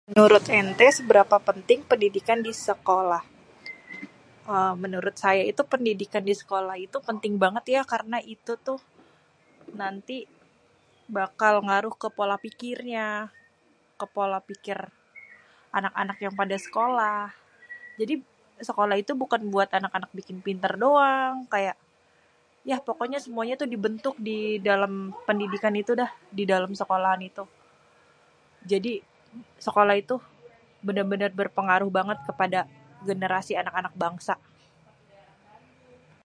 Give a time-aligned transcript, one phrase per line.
[0.09, 3.23] Menurut enté seberapa penting pendidikan di sekolah?
[4.83, 8.79] Menurut saya itu pendidikan di sekolah itu penting bangét ya, karena itu tuh
[9.81, 10.17] nanti
[11.17, 13.07] bakal ngaruh kê pola pikirnya,
[13.99, 14.77] kê pola pikir
[15.77, 17.21] anak-anak yang pada sekolah,
[17.99, 18.13] jadi
[18.69, 21.77] sekolah itu bukan buat anak-anak bikin pintér doang kayak
[22.69, 24.95] yah pokoknya semuanya dibentuk di dalêm
[25.27, 27.43] pendidikan itu dah di dalêm sekolaan itu,
[28.73, 28.93] jadi
[29.65, 30.15] sekolah itu
[30.85, 31.87] bénér-bénér berpengaruh
[32.29, 32.59] kepada
[33.07, 34.35] generasi anak-anak bangsa.